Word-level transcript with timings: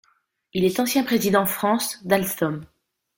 Il 0.53 0.65
est 0.65 0.79
ancien 0.79 1.03
président 1.03 1.45
France 1.45 2.03
d'Alstom. 2.07 2.65